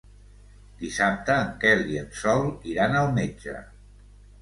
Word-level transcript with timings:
Dissabte 0.83 1.35
en 1.43 1.53
Quel 1.65 1.85
i 1.93 2.01
en 2.07 2.11
Sol 2.25 2.53
iran 2.75 3.01
al 3.05 3.15
metge. 3.23 3.59